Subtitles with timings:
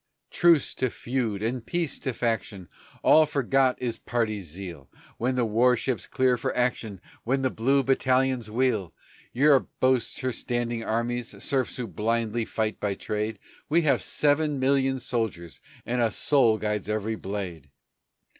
[0.31, 2.67] Truce to feud and peace to faction!
[3.03, 4.89] All forgot is party zeal
[5.19, 8.95] When the war ships clear for action, When the blue battalions wheel.
[9.31, 13.37] Europe boasts her standing armies, Serfs who blindly fight by trade;
[13.69, 17.69] We have seven million soldiers, And a soul guides every blade.